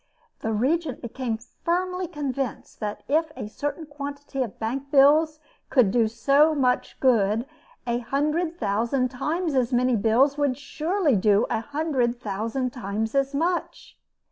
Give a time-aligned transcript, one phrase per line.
[0.39, 5.37] The Regent became firmly convinced, that if a certain quantity of bank bills
[5.69, 7.45] could do so much good,
[7.85, 13.35] a hundred thousand times as many bills would surely do a hundred thousand times as
[13.35, 13.95] much.